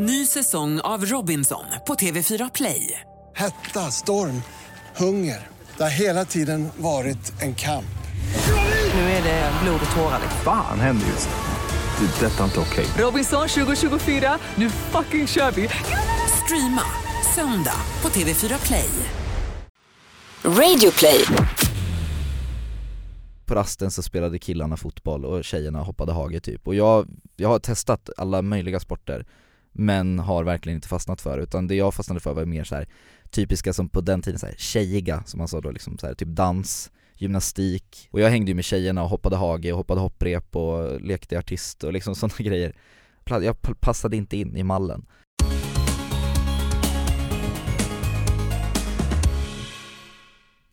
[0.00, 3.00] Ny säsong av Robinson på TV4 Play.
[3.36, 4.42] Hetta, storm,
[4.96, 5.46] hunger.
[5.76, 7.98] Det har hela tiden varit en kamp.
[8.94, 10.20] Nu är det blod och tårar.
[10.44, 12.06] Fan händer just nu.
[12.06, 12.26] Det.
[12.26, 12.86] är Detta är inte okej.
[12.98, 15.68] Robinson 2024, nu fucking kör vi!
[16.44, 16.82] Streama
[17.34, 18.90] söndag på TV4 Play.
[20.44, 21.24] Radio play.
[23.46, 27.06] på rasten så spelade killarna fotboll och tjejerna hoppade hage typ och jag,
[27.36, 29.26] jag har testat alla möjliga sporter
[29.78, 32.88] men har verkligen inte fastnat för utan det jag fastnade för var mer så här
[33.30, 36.14] typiska som på den tiden så här tjejiga som man sa då liksom så här,
[36.14, 38.08] typ dans, gymnastik.
[38.10, 41.84] Och jag hängde ju med tjejerna och hoppade hage och hoppade hopprep och lekte artist
[41.84, 42.76] och liksom sådana grejer.
[43.24, 45.06] Jag passade inte in i mallen.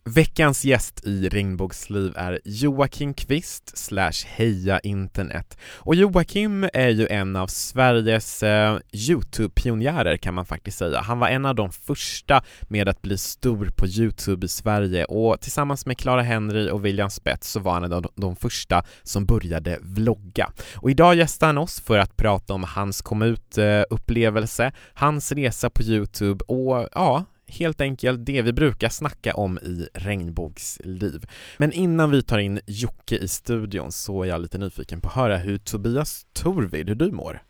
[0.08, 5.58] Veckans gäst i Regnbågsliv är Joakim Kvist slash Heja Internet.
[5.74, 11.00] Och Joakim är ju en av Sveriges eh, Youtube-pionjärer kan man faktiskt säga.
[11.00, 15.40] Han var en av de första med att bli stor på Youtube i Sverige och
[15.40, 19.26] tillsammans med Clara Henry och William Spets så var han en av de, första som
[19.26, 20.52] började vlogga.
[20.76, 25.70] Och idag gästar han oss för att prata om hans kom ut-upplevelse, eh, hans resa
[25.70, 31.26] på Youtube och ja, helt enkelt det vi brukar snacka om i regnbågsliv.
[31.56, 35.14] Men innan vi tar in Jocke i studion så är jag lite nyfiken på att
[35.14, 37.42] höra hur Tobias Torvid, hur du mår?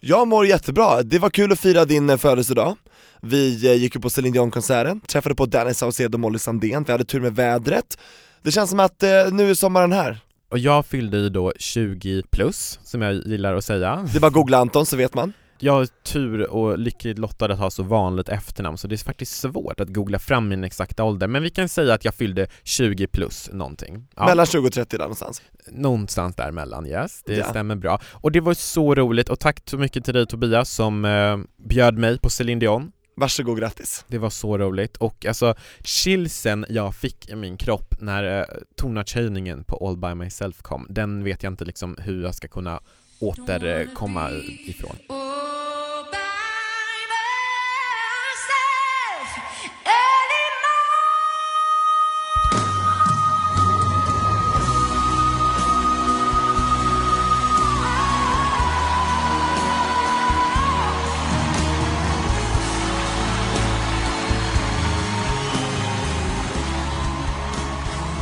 [0.00, 2.76] Jag mår jättebra, det var kul att fira din eh, födelsedag
[3.20, 6.92] Vi eh, gick ju på Celine Dion-konserten, träffade på Danny Saucedo och Molly Sandén, vi
[6.92, 7.98] hade tur med vädret
[8.42, 10.18] Det känns som att eh, nu är sommaren här
[10.50, 14.08] Och jag fyllde ju då 20 plus, som jag gillar att säga.
[14.12, 15.32] Det är bara att googla Anton så vet man
[15.64, 19.40] Jag har tur och lyckligt lottad att ha så vanligt efternamn så det är faktiskt
[19.40, 23.06] svårt att googla fram min exakta ålder men vi kan säga att jag fyllde 20
[23.06, 24.06] plus någonting.
[24.16, 24.26] Ja.
[24.26, 27.44] Mellan 20 och 30 där någonstans Någonstans däremellan, yes, det Ja.
[27.44, 28.00] stämmer bra.
[28.12, 31.98] Och det var så roligt och tack så mycket till dig Tobias som eh, bjöd
[31.98, 32.92] mig på Celine Dion.
[33.16, 38.38] Varsågod, grattis Det var så roligt och alltså chillsen jag fick i min kropp när
[38.40, 38.44] eh,
[38.76, 42.80] tonartshöjningen på All By Myself kom, den vet jag inte liksom hur jag ska kunna
[43.20, 44.30] återkomma
[44.66, 44.96] ifrån.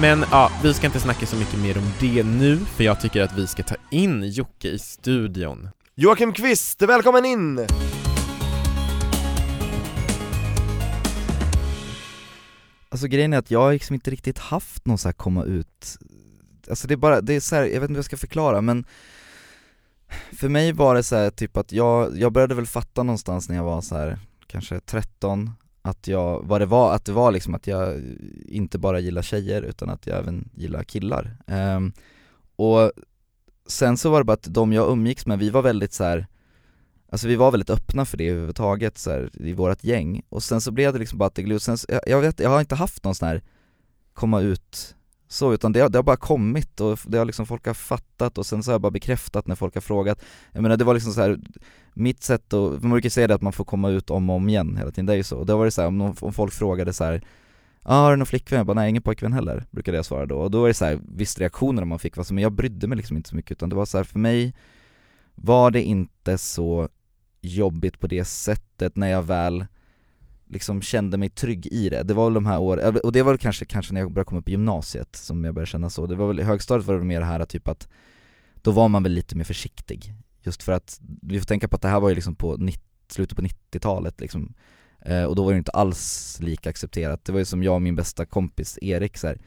[0.00, 3.22] Men ja, vi ska inte snacka så mycket mer om det nu, för jag tycker
[3.22, 5.68] att vi ska ta in Jocke i studion.
[5.94, 7.66] Joakim Kvist, välkommen in!
[12.88, 15.98] Alltså grejen är att jag har liksom inte riktigt haft någon så här komma ut
[16.70, 18.60] Alltså det är bara, det är så här, jag vet inte hur jag ska förklara
[18.60, 18.84] men
[20.32, 23.56] För mig var det så här, typ att jag, jag började väl fatta någonstans när
[23.56, 25.50] jag var så här kanske 13
[25.82, 28.00] att jag, vad det var, att det var liksom att jag
[28.48, 31.92] inte bara gillar tjejer utan att jag även gillar killar Um,
[32.56, 32.92] Och
[33.66, 36.26] sen så var det bara att de jag umgicks med, vi var väldigt så här.
[37.12, 40.60] Alltså vi var väldigt öppna för det överhuvudtaget så här, i vårt gäng, och sen
[40.60, 42.60] så blev det liksom bara att det gled, sen, så- jag, jag vet, jag har
[42.60, 43.42] inte haft någon sån här
[44.12, 44.96] komma ut
[45.32, 48.38] så, utan det har, det har bara kommit och det har liksom folk har fattat
[48.38, 50.94] och sen så har jag bara bekräftat när folk har frågat Jag menar det var
[50.94, 51.38] liksom så här
[51.94, 54.48] mitt sätt att, man brukar säga det att man får komma ut om och om
[54.48, 56.16] igen hela tiden, det är ju så, och då var det så här, om, någon,
[56.20, 57.22] om folk frågade så här
[57.84, 58.56] Ja, har du någon flickvän?
[58.56, 60.36] Jag bara, nej ingen pojkvän heller, brukade jag svara då.
[60.36, 62.86] Och då var det så här, visst reaktioner man fick, var så, men jag brydde
[62.86, 64.54] mig liksom inte så mycket utan det var så här, för mig
[65.34, 66.88] var det inte så
[67.40, 69.66] jobbigt på det sättet när jag väl
[70.50, 72.02] liksom kände mig trygg i det.
[72.02, 74.12] Det var väl de här åren, eh, och det var väl kanske, kanske när jag
[74.12, 76.06] började komma upp i gymnasiet som jag började känna så.
[76.06, 77.88] Det var väl i högstadiet var det mer det här typ att
[78.54, 80.14] då var man väl lite mer försiktig.
[80.42, 82.80] Just för att, vi får tänka på att det här var ju liksom på 90,
[83.08, 84.54] slutet på 90-talet liksom.
[85.00, 87.24] Eh, och då var det inte alls lika accepterat.
[87.24, 89.38] Det var ju som jag och min bästa kompis Erik så här.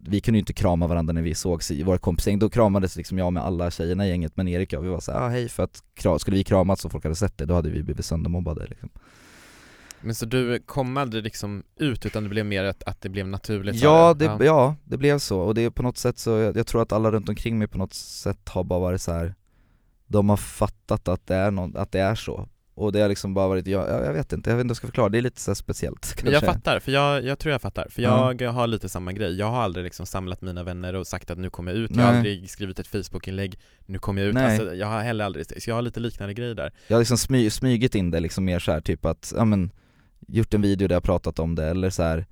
[0.00, 3.18] Vi kunde ju inte krama varandra när vi sågs i våra kompisgäng, då kramades liksom
[3.18, 5.48] jag med alla tjejerna i gänget men Erik och jag, vi var såhär, ah, hej
[5.48, 5.82] för att
[6.20, 8.90] skulle vi kramat och folk hade sett det, då hade vi blivit söndermobbade liksom.
[10.00, 13.28] Men så du kom aldrig liksom ut utan det blev mer att, att det blev
[13.28, 13.76] naturligt?
[13.82, 14.76] Ja det, ja.
[14.84, 17.10] det blev så, och det är på något sätt så, jag, jag tror att alla
[17.10, 19.34] runt omkring mig på något sätt har bara varit så här.
[20.06, 23.34] De har fattat att det är, någon, att det är så, och det har liksom
[23.34, 25.22] bara varit, jag, jag vet inte, jag vet inte hur jag ska förklara, det är
[25.22, 26.58] lite så speciellt Men jag kanske.
[26.58, 28.34] fattar, för jag, jag tror jag fattar, för Ja.
[28.38, 29.38] jag har lite samma grej.
[29.38, 32.02] Jag har aldrig liksom samlat mina vänner och sagt att nu kommer jag ut, jag
[32.02, 32.16] har Nej.
[32.18, 34.44] aldrig skrivit ett Facebook-inlägg, nu kommer jag ut, Nej.
[34.60, 36.72] alltså, jag har heller aldrig, så jag har lite liknande grejer där.
[36.86, 39.70] Jag har liksom smy, smygit in det liksom mer så här, typ att, ja men
[40.26, 42.26] Gjort en video där jag pratat om det, eller så här.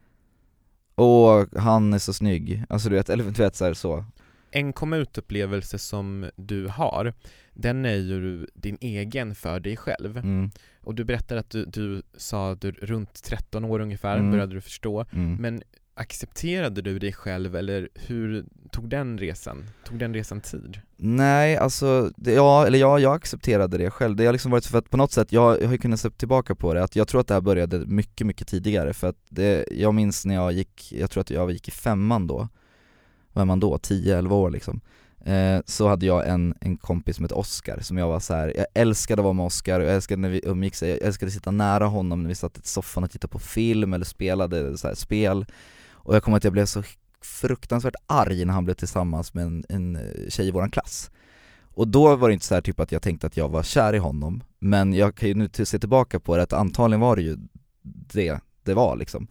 [0.96, 4.04] Åh, han är så snygg, alltså du vet, eller du vet så, här, så.
[4.50, 7.14] en komma ut-upplevelse som du har,
[7.52, 10.16] den är ju din egen för dig själv.
[10.18, 10.50] Mm,
[10.80, 14.30] Och du berättade att du, du sa att du runt 13 år ungefär Mm.
[14.30, 15.34] började du förstå, mm.
[15.34, 15.62] men
[15.96, 20.80] accepterade du dig själv eller hur tog den resan, tog den resan tid?
[20.96, 24.16] Nej, alltså, det, ja, eller ja, jag accepterade det själv.
[24.16, 26.10] Det har liksom varit för att på något sätt, jag, jag har ju kunnat se
[26.10, 29.16] tillbaka på det, att jag tror att det här började mycket, mycket tidigare för att
[29.28, 32.48] det, jag minns när jag gick, jag tror att jag gick i femman då,
[33.32, 34.80] vad är man då, 10-11 år liksom
[35.24, 38.52] eh, Så hade jag en, en kompis som hette Oscar som jag var så här.
[38.56, 41.50] jag älskade att vara med Oscar, jag älskade när vi umgicks, jag älskade att sitta
[41.50, 44.94] nära honom när vi satt i soffan och tittade på film eller spelade så här,
[44.94, 45.46] spel
[46.06, 46.82] och jag kommer ihåg att jag blev så
[47.20, 51.10] fruktansvärt arg när han blev tillsammans med en, en eh, tjej i våran klass.
[51.62, 53.92] Och då var det inte så här typ att jag tänkte att jag var kär
[53.92, 57.22] i honom Men jag kan ju nu se tillbaka på det att antagligen var det
[57.22, 57.36] ju
[57.84, 59.26] det det var liksom.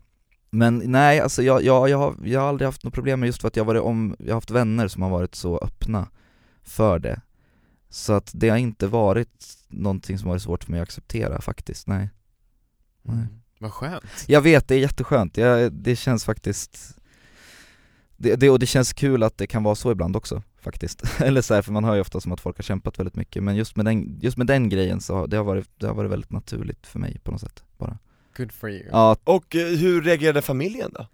[0.50, 3.42] Men nej, alltså jag, jag, jag, har, jag har aldrig haft något problem med just
[3.42, 6.08] för att jag, varit om, jag har haft vänner som har varit så öppna
[6.64, 7.22] för det.
[7.90, 11.88] Så att det har inte varit någonting som varit svårt för mig att acceptera faktiskt,
[11.88, 12.10] nej.
[13.02, 13.16] Nej.
[13.16, 13.28] Mm.
[13.66, 14.26] Vad skönt.
[14.28, 16.98] jag vet, det är jätteskönt, jag, det känns faktiskt
[18.18, 21.42] det, det, och det känns kul att det kan vara så ibland också faktiskt, eller
[21.42, 23.56] så här, för man hör ju ofta som att folk har kämpat väldigt mycket men
[23.56, 26.12] just med den, just med den grejen så har det har varit, det har varit
[26.12, 27.98] väldigt naturligt för mig på något sätt bara
[28.38, 28.90] Good for you.
[28.92, 31.08] Ja, Och eh, hur reagerade familjen då?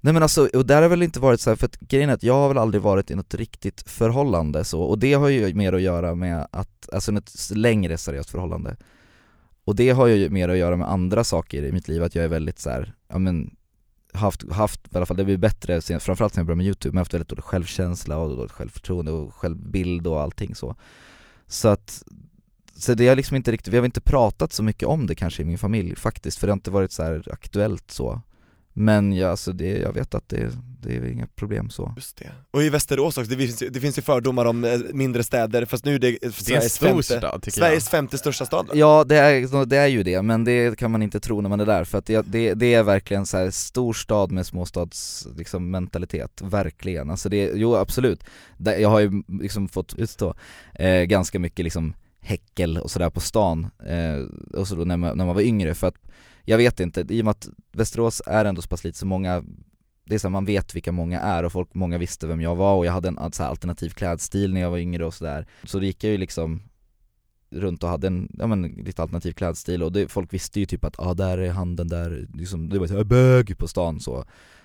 [0.00, 2.14] nej men alltså, och där har väl inte varit så här, för att grejen är
[2.14, 5.54] att jag har väl aldrig varit i något riktigt förhållande så, och det har ju
[5.54, 8.76] mer att göra med att, alltså ett längre seriöst förhållande
[9.64, 12.24] och det har ju mer att göra med andra saker i mitt liv, att jag
[12.24, 13.56] är väldigt så här, ja men
[14.12, 16.92] haft, haft i alla fall, det blir bättre, sen, framförallt sen jag började med youtube,
[16.92, 20.76] men jag har haft väldigt dålig självkänsla och dåligt självförtroende och självbild och allting så.
[21.46, 22.02] Så att,
[22.76, 25.42] så det har liksom inte riktigt, vi har inte pratat så mycket om det kanske
[25.42, 28.20] i min familj faktiskt, för det har inte varit så här aktuellt så.
[28.76, 30.50] Men ja, alltså det, jag vet att det,
[30.82, 32.30] det är inga problem så Just det.
[32.50, 35.64] Och i Västerås också, det finns, ju- det finns ju fördomar om eh, mindre städer,
[35.64, 38.18] fast nu är det eh, Det är en Sveriges stor femte, stad tycker Sveriges femte
[38.18, 38.70] största stad?
[38.74, 41.60] Ja det är, det är ju det, men det kan man inte tro när man
[41.60, 45.70] är där för att det, det, det är verkligen så här storstad med småstads liksom,
[45.70, 47.10] mentalitet, verkligen.
[47.10, 48.24] Alltså det, jo absolut,
[48.58, 50.34] jag har ju liksom fått utstå
[50.74, 55.18] eh, ganska mycket liksom häckel och sådär på stan, eh, och så då när man,
[55.18, 55.96] när man var yngre för att
[56.44, 59.44] jag vet inte, i och med att Västerås är ändå så pass lite så många
[60.06, 62.56] det är så här, man vet vilka många är och folk, många visste vem jag
[62.56, 65.46] var och jag hade en så här, alternativ klädstil när jag var yngre och sådär
[65.64, 66.62] Så då gick jag ju liksom
[67.50, 70.84] runt och hade en, ja men lite alternativ klädstil och det, folk visste ju typ
[70.84, 74.24] att ah, där är han den där, liksom, det var såhär bög på stan så.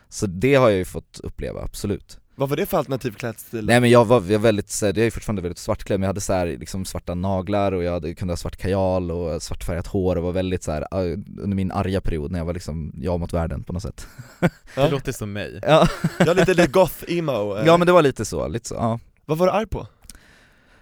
[0.10, 2.20] Så det har jag ju fått uppleva, absolut.
[2.40, 3.66] Vad var det för alternativ klädstil?
[3.66, 6.04] Nej men jag var, jag var väldigt, så här, jag är fortfarande väldigt svartklädd men
[6.04, 9.44] jag hade så här, liksom svarta naglar och jag hade, kunde ha svart kajal och
[9.44, 11.02] svartfärgat hår och var väldigt så här, ah,
[11.42, 14.08] under min arga period när jag var liksom, jag mot världen på något sätt
[14.40, 14.88] Det Ja.
[14.90, 15.60] låter som mig.
[15.64, 15.88] Ja,
[16.20, 17.66] Jag är lite, lite goth-emo, eh.
[17.66, 19.88] ja men det var lite så, lite så, ja vad var du arg på?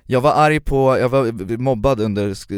[0.10, 2.52] Jag var arg på, jag var mobbad under sk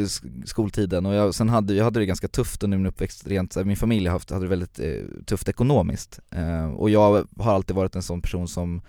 [0.46, 3.60] skoltiden och jag, sen hade jag hade det ganska tufft under min uppväxt rent, så
[3.60, 7.76] här, min familj haft, hade det väldigt eh, tufft ekonomiskt eh, och jag har alltid
[7.76, 8.82] varit en sån person som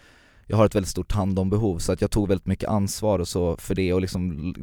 [0.46, 3.18] jag har ett väldigt stort hand om behov så att jag tog väldigt mycket ansvar
[3.18, 4.54] och så för det och liksom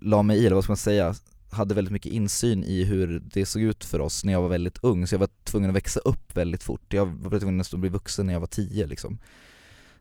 [0.00, 1.14] la mig i, eller vad ska man säga,
[1.50, 4.78] hade väldigt mycket insyn i hur det såg ut för oss när jag var väldigt
[4.82, 6.92] ung så jag var tvungen att växa upp väldigt fort.
[6.92, 9.18] Jag var tvungen att bli vuxen när jag var tio liksom.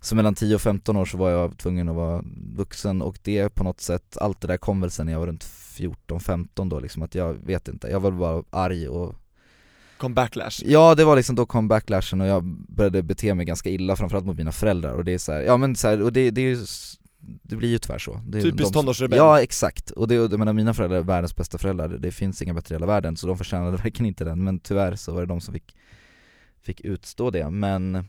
[0.03, 2.23] Så mellan 10 och 15 år så var jag tvungen att vara
[2.55, 5.27] vuxen och det på något sätt, allt det där kom väl sen när jag var
[5.27, 9.15] runt 14-15 då liksom att jag vet inte, jag var bara arg och
[9.97, 10.61] Kom backlash?
[10.65, 14.25] Ja det var liksom, då kom backlashen och jag började bete mig ganska illa framförallt
[14.25, 16.41] mot mina föräldrar och det är så här, ja men så här, och det, det
[16.41, 16.57] är ju
[17.43, 18.21] det blir ju tyvärr så.
[18.27, 19.17] Det Typiskt tonårsrebell.
[19.17, 22.53] Ja exakt, och det, jag menar mina föräldrar är världens bästa föräldrar, det finns inga
[22.53, 24.43] bättre i hela världen så de förtjänade verkligen inte den.
[24.43, 25.75] Men tyvärr så var det de som fick,
[26.61, 27.49] fick utstå det.
[27.49, 28.05] Men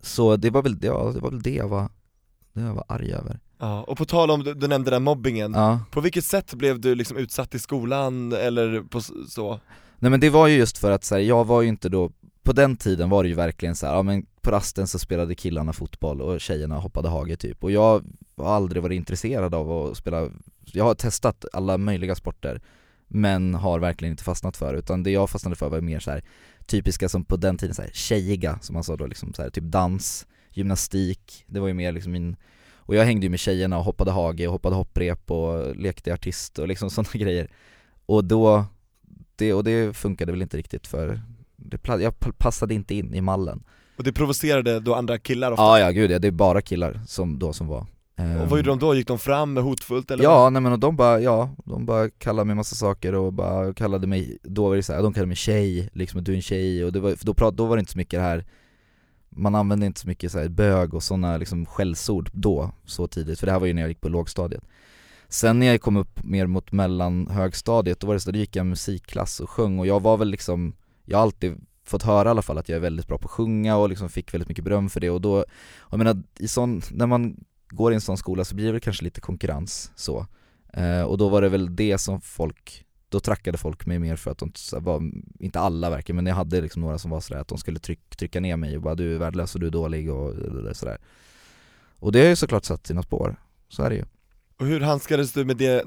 [0.00, 1.88] Så det var väl, ja, det var väl det jag var,
[2.52, 3.38] det jag var arg över.
[3.58, 6.94] Ja, och på tal om, du, nämnde den mobbingen, Ja, på vilket sätt blev du
[6.94, 9.60] liksom utsatt i skolan eller på så?
[9.98, 12.10] nej men det var ju just för att så här, jag var ju inte då
[12.42, 15.34] på den tiden var det ju verkligen så här, ja men på rasten så spelade
[15.34, 17.64] killarna fotboll och tjejerna hoppade hage typ.
[17.64, 18.04] Och jag
[18.36, 20.28] har aldrig varit intresserad av att spela,
[20.64, 22.60] jag har testat alla möjliga sporter
[23.08, 26.24] men har verkligen inte fastnat för utan det jag fastnade för var mer så här
[26.66, 29.50] typiska som på den tiden så här tjejiga som man sa då liksom så här,
[29.50, 32.36] typ dans, gymnastik, det var ju mer liksom min
[32.72, 36.58] och jag hängde ju med tjejerna och hoppade hage och hoppade hopprep och lekte artist
[36.58, 37.50] och liksom sådana grejer
[38.06, 38.64] och då,
[39.36, 41.20] det, och det funkade väl inte riktigt för
[41.56, 43.62] det, jag pa- passade inte in i mallen
[43.96, 45.62] Och det provocerade då andra killar ofta?
[45.62, 47.86] Ja ja gud ja, det är bara killar som då som var
[48.18, 48.94] Och vad gjorde de då?
[48.94, 50.24] Gick de fram hotfullt eller?
[50.24, 53.74] Ja, nej men och de bara, ja, de bara kallade mig massa saker och bara
[53.74, 56.42] kallade mig, då var det så här, de kallade mig tjej, liksom du är en
[56.42, 58.44] tjej och det var, då, prat, då var det inte så mycket det här
[59.30, 63.40] man använde inte så mycket så här bög och sådana liksom skällsord då, så tidigt,
[63.40, 64.64] för det här var ju när jag gick på lågstadiet
[65.28, 68.56] Sen när jag kom upp mer mot mellan högstadiet, då var det så, då gick
[68.56, 70.74] jag musikklass och sjöng och jag var väl liksom,
[71.04, 73.30] jag har alltid fått höra i alla fall att jag är väldigt bra på att
[73.30, 75.44] sjunga och liksom fick väldigt mycket beröm för det och då,
[75.90, 77.36] jag menar, i sån, när man
[77.70, 80.26] går i en sån skola så blir det väl kanske lite konkurrens så.
[80.72, 84.30] Eh, Och då var det väl det som folk, då trackade folk mig mer för
[84.30, 85.02] att de var,
[85.38, 88.16] inte alla verkligen, men jag hade liksom några som var sådär att de skulle tryck,
[88.16, 90.34] trycka ner mig och bara du är värdelös och du är dålig och
[90.76, 90.98] sådär.
[91.98, 93.36] Och det har ju såklart satt sina spår,
[93.68, 94.04] så är det ju.
[94.58, 95.84] Och hur handskades du med det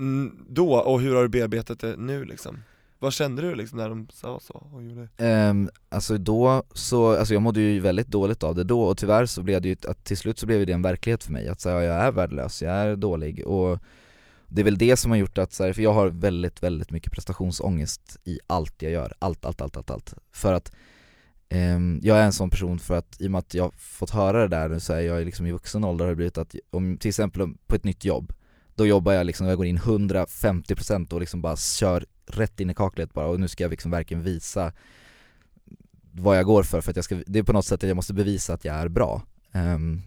[0.50, 2.58] då, och hur har du bearbetat det nu liksom?
[3.04, 5.08] Vad kände du liksom när de sa så och gjorde?
[5.50, 9.26] Um, alltså då så, alltså jag mådde ju väldigt dåligt av det då och tyvärr
[9.26, 11.48] så blev det ju, att till slut så blev det en verklighet för mig.
[11.48, 13.80] Att säga jag är värdelös, jag är dålig och
[14.48, 16.92] det är väl det som har gjort att, så här, för jag har väldigt, väldigt
[16.92, 20.14] mycket prestationsångest i allt jag gör, allt, allt, allt, allt, allt.
[20.32, 20.72] För att
[21.76, 24.42] um, jag är en sån person för att i och med att jag fått höra
[24.42, 26.98] det där nu så är jag liksom i vuxen ålder har det blivit att om
[26.98, 28.34] till exempel på ett nytt jobb
[28.76, 32.74] då jobbar jag liksom, jag går in 150% och liksom bara kör rätt in i
[32.74, 34.72] kaklet bara och nu ska jag liksom verkligen visa
[36.12, 37.96] vad jag går för, för att jag ska, det är på något sätt att jag
[37.96, 39.22] måste bevisa att jag är bra.
[39.52, 40.02] Um,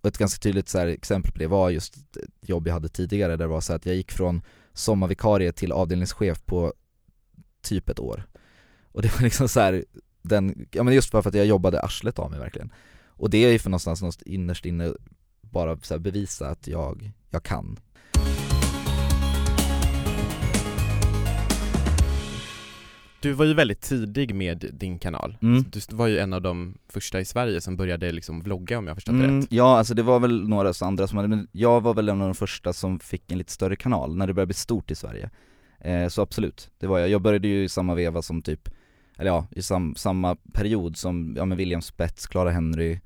[0.00, 2.88] och ett ganska tydligt så här, exempel på det var just ett jobb jag hade
[2.88, 4.42] tidigare där det var så att jag gick från
[4.72, 6.72] sommarvikarie till avdelningschef på
[7.62, 8.26] typ ett år.
[8.92, 9.84] Och det var liksom så här,
[10.22, 12.72] den, ja men just bara för att jag jobbade arslet av mig verkligen.
[13.06, 14.92] Och det är ju för någonstans, någonstans innerst inne
[15.40, 17.78] bara så bevisa att jag, jag kan.
[23.20, 25.36] Du var ju väldigt tidig med din kanal.
[25.42, 25.64] Mm.
[25.72, 28.96] Du var ju en av de första i Sverige som började liksom vlogga om jag
[28.96, 29.46] förstått Mm, rätt.
[29.52, 32.28] ja, alltså det var väl några andra som hade, men jag var väl en av
[32.28, 35.30] de första som fick en lite större kanal när det började bli stort i Sverige.
[35.80, 37.08] Eh, så absolut, det var jag.
[37.08, 38.68] Jag började ju i samma veva som typ,
[39.18, 43.00] eller ja, i sam, samma period som, ja med William Spets, Clara Henry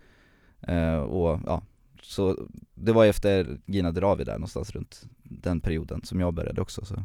[0.63, 1.63] eh, och ja,
[2.07, 6.85] så det var efter Gina Dirawi där någonstans runt den perioden som jag började också
[6.85, 7.05] så.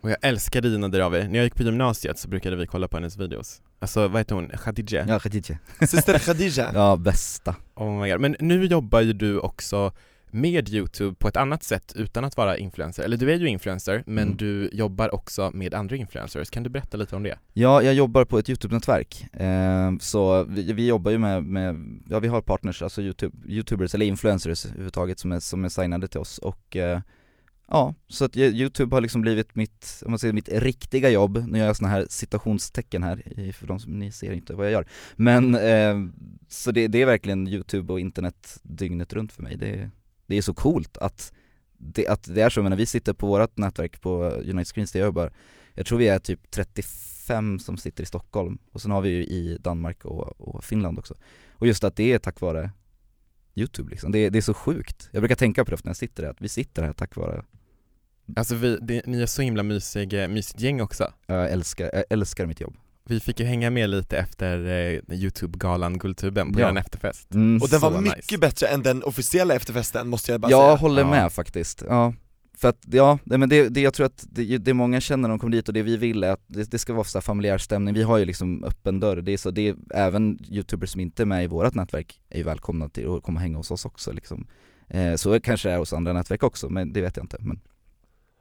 [0.00, 1.28] Och jag älskade Gina Dirawi.
[1.28, 3.62] När jag gick på gymnasiet så brukade vi kolla på hennes videos.
[3.78, 4.48] Alltså vad heter hon?
[4.48, 5.04] Khadija?
[5.08, 5.58] Ja, Khadija.
[5.80, 6.70] Syster Khadija?
[6.74, 7.56] Ja, bästa.
[7.74, 8.20] Oh my God.
[8.20, 9.92] Men nu jobbar ju du också
[10.32, 14.02] med Youtube på ett annat sätt utan att vara influencer, eller du är ju influencer
[14.06, 14.36] men Mm.
[14.36, 17.38] du jobbar också med andra influencers, kan du berätta lite om det?
[17.52, 22.18] Ja, jag jobbar på ett YouTube-nätverk, eh, så vi, vi jobbar ju med, med, ja
[22.20, 26.20] vi har partners, alltså YouTube, YouTubers eller influencers överhuvudtaget som är, som är signade till
[26.20, 26.38] oss.
[26.38, 27.00] Och eh,
[27.68, 31.58] ja, så att YouTube har liksom blivit mitt, om man säger mitt riktiga jobb, nu
[31.58, 34.86] gör jag såna här citationstecken här, för de som, ni ser inte vad jag gör,
[35.16, 35.96] men eh,
[36.48, 39.90] så det, det är verkligen YouTube och internet dygnet runt för mig, det,
[40.30, 41.32] det är så coolt att
[41.78, 44.94] det, att det är så, men när vi sitter på vårt nätverk på United Screens
[44.94, 45.32] jag jobbar,
[45.74, 49.24] jag tror vi är typ 35 som sitter i Stockholm och sen har vi ju
[49.24, 51.14] i Danmark och, och Finland också.
[51.52, 52.70] Och just att det är tack vare
[53.54, 55.08] Youtube liksom, det, det är så sjukt.
[55.12, 57.44] Jag brukar tänka på det när jag sitter där, att vi sitter här tack vare,
[58.36, 61.12] Alltså vi, det, ni är så himla mysig, mysigt gäng också.
[61.26, 62.76] jag älskar, jag älskar mitt jobb.
[63.10, 66.70] Vi fick ju hänga med lite efter eh, Youtube-galan Guldtuben på Ja.
[66.70, 67.34] er efterfest.
[67.34, 68.38] Mm, Och den var mycket nice.
[68.38, 71.10] bättre än den officiella efterfesten måste jag bara jag säga håller Ja.
[71.10, 72.14] med faktiskt, ja.
[72.58, 75.38] För att, ja, men det, det, jag tror att det, det många känner när de
[75.38, 77.94] kommer dit och det vi vill är att det, det ska vara så familjär stämning,
[77.94, 81.22] vi har ju liksom öppen dörr, det är så, det är även youtubers som inte
[81.22, 83.84] är med i vårt nätverk är ju välkomna till att komma och hänga hos oss
[83.84, 84.46] också liksom.
[84.88, 87.36] Eh, så kanske det är hos andra nätverk också, men det vet jag inte.
[87.40, 87.60] Men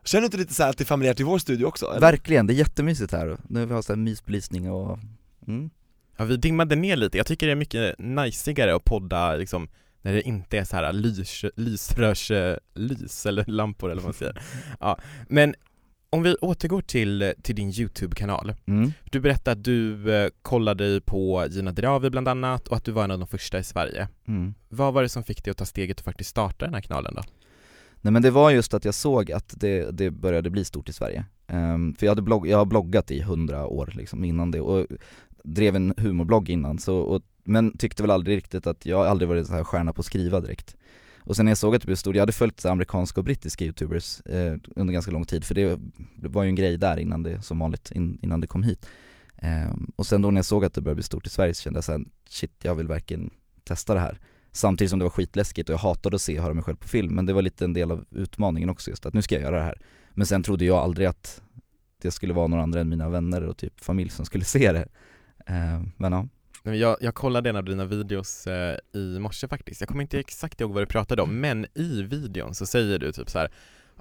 [0.03, 1.85] Känner du inte lite så här att det är familjärt i vår studio också?
[1.85, 1.99] Eller?
[1.99, 3.37] verkligen, det är jättemysigt här.
[3.47, 4.99] Nu vi har så här mysbelysning och,
[5.47, 5.69] mm.
[6.17, 9.67] Ja vi dimmade ner lite, jag tycker det är mycket najsigare att podda liksom
[10.01, 14.41] när det inte är så här lys, lysrörslys eller lampor eller vad man säger.
[14.79, 15.55] Ja, men
[16.09, 18.53] om vi återgår till, till din YouTube-kanal.
[18.65, 18.93] Mm.
[19.11, 23.03] Du berättade att du eh, kollade på Gina Dirawi bland annat och att du var
[23.03, 24.07] en av de första i Sverige.
[24.27, 24.53] Mm.
[24.69, 27.13] Vad var det som fick dig att ta steget och faktiskt starta den här kanalen
[27.15, 27.23] då?
[28.01, 30.93] Nej men det var just att jag såg att det, det började bli stort i
[30.93, 31.25] Sverige.
[31.47, 34.87] Um, för jag, hade blogg, jag har bloggat i hundra år liksom innan det och
[35.43, 39.47] drev en humorblogg innan så, och, men tyckte väl aldrig riktigt att, jag aldrig varit
[39.47, 40.75] så här stjärna på att skriva direkt.
[41.19, 43.65] Och sen när jag såg att det blev stort, jag hade följt amerikanska och brittiska
[43.65, 45.79] youtubers eh, under ganska lång tid för det,
[46.15, 48.89] var ju en grej där innan det, som vanligt, in, innan det kom hit.
[49.41, 51.61] Um, och sen då när jag såg att det började bli stort i Sverige så
[51.61, 53.29] kände jag såhär, shit jag vill verkligen
[53.63, 54.19] testa det här.
[54.51, 56.87] Samtidigt som det var skitläskigt och jag hatade att se och höra mig själv på
[56.87, 59.41] film men det var lite en del av utmaningen också just att nu ska jag
[59.41, 59.81] göra det här.
[60.13, 61.41] Men sen trodde jag aldrig att
[62.01, 64.87] det skulle vara några andra än mina vänner och typ familj som skulle se det.
[65.45, 66.27] Eh, men ja.
[66.63, 70.61] Jag, jag kollade en av dina videos eh, i morse faktiskt, jag kommer inte exakt
[70.61, 73.51] ihåg vad du pratade om, men i videon så säger du typ så här.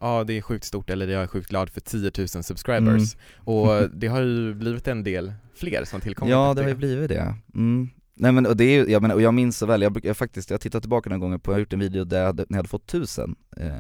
[0.01, 3.91] Ja det är sjukt stort eller jag är sjukt glad för 10 000 subscribers och
[3.95, 7.35] det har ju blivit en del fler som tillkommit Ja det har ju blivit det.
[7.55, 7.91] Mm.
[8.21, 10.51] Nej men och det är jag menar, och jag minns så väl, jag, jag faktiskt,
[10.51, 12.57] jag tittar tillbaka några gånger på, jag har gjort en video där jag hade, när
[12.57, 13.73] jag hade fått tusen eh,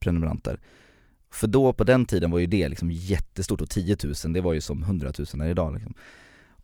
[0.00, 0.60] prenumeranter
[1.30, 4.52] För då på den tiden var ju det liksom jättestort och 10 000 det var
[4.52, 5.94] ju som 100 000 är idag liksom.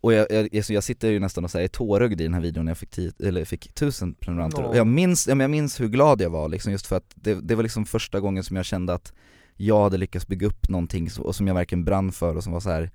[0.00, 2.70] Och jag, jag, jag, sitter ju nästan och säger tårögd i den här videon när
[2.70, 4.68] jag fick, 10, eller fick 1000 prenumeranter Ja.
[4.68, 7.12] och jag minns, ja, men jag minns hur glad jag var liksom just för att
[7.14, 9.12] det, det var liksom första gången som jag kände att
[9.54, 12.60] jag hade lyckats bygga upp någonting och som jag verkligen brann för och som var
[12.60, 12.90] så här.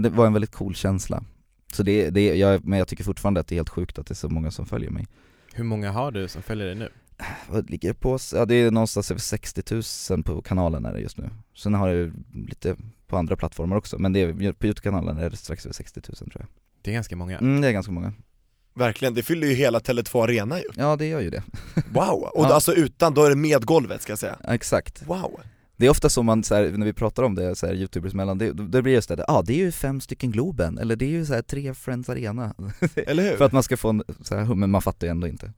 [0.00, 1.24] det var en väldigt cool känsla
[1.74, 4.12] Så det, det jag, men jag tycker fortfarande att det är helt sjukt att det
[4.12, 5.06] är så många som följer mig
[5.52, 6.88] Hur många har du som följer dig nu?
[7.48, 8.18] Vad ligger det på?
[8.34, 9.62] Ja det är någonstans över 60
[10.10, 12.12] 000 på kanalen är det just nu Sen har jag
[12.48, 12.76] lite
[13.06, 16.16] på andra plattformar också, men det är, på Youtube-kanalen är det strax över 60 000
[16.16, 16.46] tror jag
[16.82, 17.38] Det är ganska många.
[17.38, 18.12] Mm, det är ganska många
[18.74, 21.42] Verkligen, det fyller ju hela Tele2 Arena ju Ja det gör ju det,
[21.92, 22.22] Wow!
[22.22, 22.54] Och Ja.
[22.54, 25.40] alltså utan, då är det med golvet ska jag säga ja, exakt Wow!
[25.76, 28.14] Det är ofta så man, så här, när vi pratar om det, så här, youtubers
[28.14, 30.96] mellan, det, det blir just det, ja ah, det är ju fem stycken Globen, eller
[30.96, 32.54] det är ju så här, tre Friends Arena.
[32.94, 33.36] Eller hur?
[33.36, 35.52] För att man ska få en, så här, men man fattar ju ändå inte.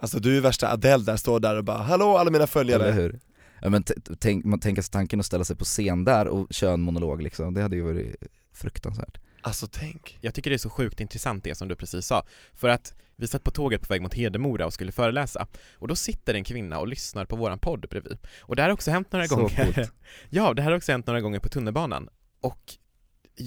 [0.00, 2.92] Alltså du är värsta Adele där, står där och bara 'Hallå alla mina följare' Eller
[2.92, 3.20] hur?
[3.60, 3.84] Ja men
[4.18, 7.22] tänk, man tänker sig tanken att ställa sig på scen där och köra en monolog
[7.22, 8.16] liksom, det hade ju varit
[8.52, 9.18] fruktansvärt.
[9.42, 10.18] Alltså tänk.
[10.20, 13.26] Jag tycker det är så sjukt intressant det som du precis sa, för att vi
[13.26, 16.78] satt på tåget på väg mot Hedemora och skulle föreläsa, och då sitter en kvinna
[16.78, 18.18] och lyssnar på våran podd bredvid.
[18.40, 19.92] Och det här har också hänt några Så gånger, coolt.
[20.30, 22.08] ja det här har också hänt några gånger på tunnelbanan,
[22.40, 22.74] och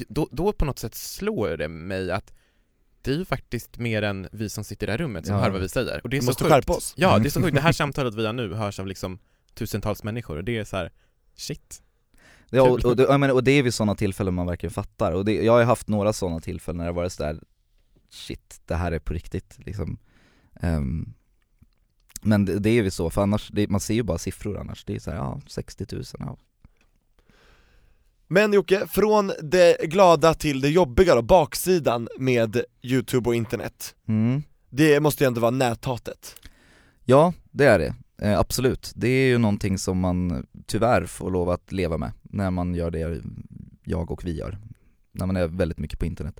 [0.07, 2.33] då, då på något sätt slår det mig att
[3.01, 5.41] det är ju faktiskt mer än vi som sitter i det här rummet som Ja.
[5.41, 6.01] hör vad vi säger.
[6.03, 7.55] Och det är Vi så måste skärpa oss Ja, det är så sjukt.
[7.55, 9.19] Det här samtalet vi har nu hörs av liksom
[9.53, 10.91] tusentals människor och det är så här,
[11.35, 11.81] shit.
[12.49, 15.33] Ja, och, och, menar, och det är vid sådana tillfällen man verkligen fattar, och det,
[15.43, 17.39] jag har haft några sådana tillfällen när det varit sådär
[18.11, 19.97] Shit, det här är på riktigt liksom.
[20.61, 21.13] Ehm,
[22.21, 24.83] Men det, det är ju så, för annars, det, man ser ju bara siffror annars,
[24.85, 26.37] det är såhär, ja 60 000, ja.
[28.27, 33.95] Men Jocke, från det glada till det jobbiga då, baksidan med youtube och internet.
[34.07, 34.43] Mm.
[34.69, 36.35] Det måste ju ändå vara näthatet.
[37.03, 38.91] Ja, det är det, eh, absolut.
[38.95, 42.91] Det är ju någonting som man tyvärr får lov att leva med när man gör
[42.91, 43.21] det
[43.83, 44.57] jag och vi gör,
[45.11, 46.39] när man är väldigt mycket på internet.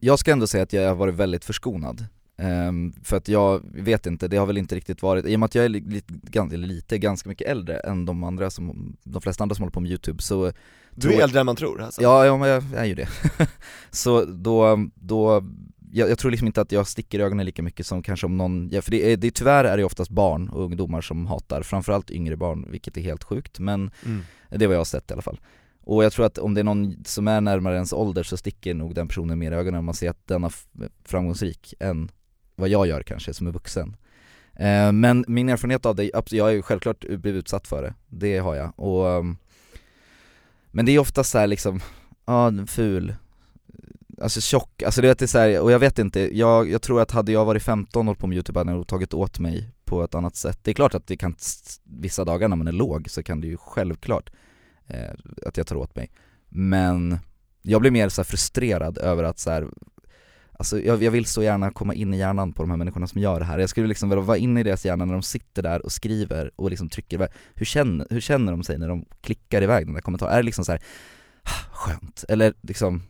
[0.00, 2.04] Jag ska ändå säga att jag har varit väldigt förskonad,
[2.38, 5.44] Ehm, för att jag vet inte, det har väl inte riktigt varit, i och med
[5.46, 8.96] att jag är li- lite, gan- eller lite, ganska mycket äldre än de andra som,
[9.04, 10.52] de flesta andra som håller på med youtube så
[10.94, 13.08] Du är jag- äldre än man tror alltså Ja, ja men jag är ju det.
[13.90, 15.44] så då, då
[15.92, 18.36] jag, jag tror liksom inte att jag sticker i ögonen lika mycket som kanske om
[18.36, 21.62] någon, ja, för det är, det, tyvärr är det oftast barn och ungdomar som hatar,
[21.62, 24.22] framförallt yngre barn, vilket är helt sjukt, men mm.
[24.50, 25.40] det är vad jag har sett i alla fall.
[25.86, 28.74] Och jag tror att om det är någon som är närmare ens ålder så sticker
[28.74, 30.52] nog den personen mer i ögonen om man ser att den är
[31.04, 32.10] framgångsrik än
[32.54, 33.96] vad jag gör kanske som är vuxen.
[34.54, 38.38] Eh, men min erfarenhet av det, jag har ju självklart blivit utsatt för det, det
[38.38, 38.72] har jag.
[38.76, 39.36] Och, ehm,
[40.70, 41.80] men det är ofta så här liksom,
[42.24, 43.14] ja ful,
[44.22, 47.10] alltså tjock, alltså det är så här, och jag vet inte, jag, jag tror att
[47.10, 49.70] hade jag varit 15 och hållit på med youtube hade jag nog tagit åt mig
[49.84, 50.58] på ett annat sätt.
[50.62, 51.36] Det är klart att det kan,
[51.84, 54.30] vissa dagar när man är låg så kan det ju självklart
[54.86, 55.10] eh,
[55.46, 56.10] att jag tar åt mig.
[56.48, 57.18] Men
[57.62, 59.68] jag blir mer så här frustrerad över att så här,
[60.58, 63.20] Alltså jag, jag vill så gärna komma in i hjärnan på de här människorna som
[63.20, 63.58] gör det här.
[63.58, 66.50] Jag skulle liksom vilja vara inne i deras hjärna när de sitter där och skriver
[66.56, 67.28] och liksom trycker iväg.
[67.54, 70.32] Hur känner, hur känner de sig när de klickar iväg den där kommentaren?
[70.32, 70.82] Är det liksom så här,
[71.42, 72.24] ah, skönt?
[72.28, 73.02] Eller liksom,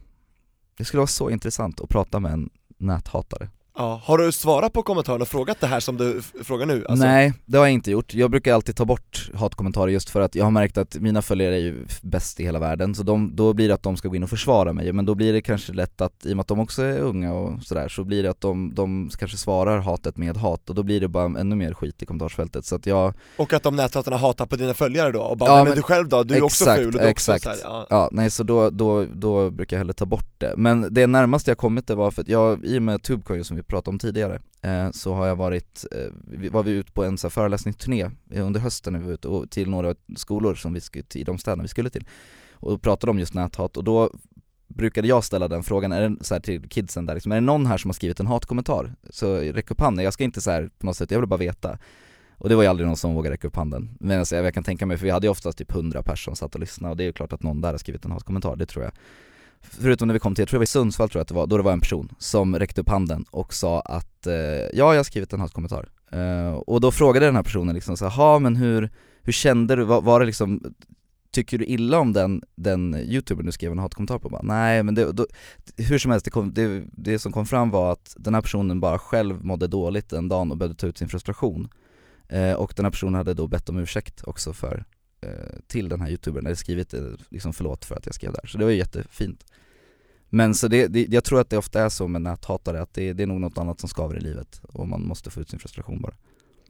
[0.77, 3.49] det skulle vara så intressant att prata med en näthatare.
[3.79, 6.87] Ja, har du svarat på kommentaren och frågat det här som du frågar nu?
[6.89, 8.15] Alltså, Nej, det har jag inte gjort.
[8.15, 11.55] Jag brukar alltid ta bort hatkommentarer just för att jag har märkt att mina följare
[11.55, 14.17] är ju bäst i hela världen, så de, då blir det att de ska gå
[14.17, 16.47] in och försvara mig, men då blir det kanske lätt att, i och med att
[16.49, 20.17] de också är unga och sådär, så blir det att de, de kanske svarar hatet
[20.17, 23.15] med hat och då blir det bara ännu mer skit i kommentarsfältet, så att jag,
[23.37, 25.77] Och att de näthatarna hatar på dina följare då, och bara Ja, "Nej, men, men-
[25.77, 27.61] du själv då, du är också Exakt, ful och du är också exakt.
[27.61, 27.87] så här, ja.
[27.91, 30.55] ja nej så då, då, då brukar jag hellre ta bort det.
[30.57, 33.57] Men det närmaste jag kommit det var för att jag, i och med Tubecoin som
[33.57, 37.05] vi pratade om tidigare, eh, så har jag varit, eh, vi- var vi ute på
[37.05, 40.55] en så här föreläsningsturné eh, under hösten när vi var ute och till några skolor
[40.55, 42.07] som vi skulle, i de städerna vi skulle till
[42.53, 44.11] och pratade om just näthat och då
[44.69, 47.41] brukade jag ställa den frågan, är det så här till kidsen där liksom, är det
[47.41, 48.95] någon här som har skrivit en hatkommentar?
[49.11, 51.37] Så räck upp handen, jag ska inte så här på något sätt, jag vill bara
[51.37, 51.79] veta
[52.39, 53.97] och det var ju aldrig någon som vågade räcka upp handen.
[54.01, 56.37] Men alltså, jag kan tänka mig, för vi hade ju oftast typ 100 personer som
[56.37, 58.57] satt och lyssnade och det är ju klart att någon där har skrivit en hatkommentar,
[58.57, 58.93] det tror jag.
[59.63, 61.35] Förutom när vi kom till, jag tror det var i Sundsvall tror jag att det
[61.35, 64.71] var, då det var en person som räckte upp handen och sa att eh, ja,
[64.73, 65.89] jag har skrivit en hatkommentar.
[66.13, 68.91] Eh, och då frågade den här personen liksom så jaha men hur,
[69.23, 70.75] hur kände du, var, var det liksom
[71.37, 74.29] Tycker du illa om den, den youtubern du skrev en hatkommentar på?
[74.29, 75.27] Bara, Nej men det, då,
[75.77, 78.81] hur som helst, det, kom, det, det som kom fram var att den här personen
[78.81, 81.69] bara själv mådde dåligt den dagen och behövde ta ut sin frustration
[82.29, 84.85] eh, Och den här personen hade då bett om ursäkt också för,
[85.67, 88.59] till den här youtubern, eller skrivit eh, liksom förlåt för att jag skrev där, så
[88.59, 89.45] det var ju jättefint
[90.29, 93.13] Men så det, det, jag tror att det ofta är så med näthatare, att det,
[93.13, 95.59] det är nog något annat som skaver i livet och man måste få ut sin
[95.59, 96.15] frustration bara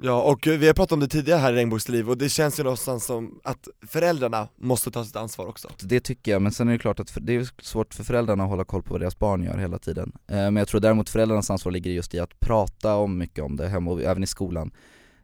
[0.03, 2.59] Ja, och eh, vi har pratat om det tidigare här i Regnbågsliv och det känns
[2.59, 5.69] ju någonstans som att föräldrarna måste ta sitt ansvar också.
[5.79, 8.45] Det tycker jag, men sen är det klart att för, det är svårt för föräldrarna
[8.45, 10.13] att hålla koll på vad deras barn gör hela tiden.
[10.27, 13.57] Eh, men jag tror däremot föräldrarnas ansvar ligger just i att prata om mycket om
[13.57, 14.71] det hemma och även i skolan.